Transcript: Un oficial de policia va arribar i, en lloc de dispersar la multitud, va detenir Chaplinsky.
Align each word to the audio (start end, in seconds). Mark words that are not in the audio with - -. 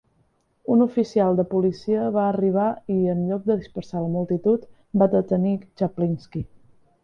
Un 0.75 0.79
oficial 0.85 1.35
de 1.39 1.45
policia 1.51 2.07
va 2.15 2.23
arribar 2.31 2.65
i, 2.95 2.97
en 3.15 3.23
lloc 3.27 3.45
de 3.51 3.59
dispersar 3.61 4.03
la 4.07 4.11
multitud, 4.17 4.67
va 5.03 5.13
detenir 5.15 5.57
Chaplinsky. 5.83 6.47